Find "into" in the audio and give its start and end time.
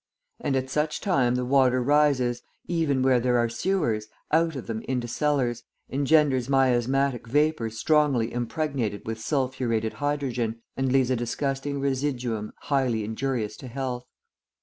4.87-5.07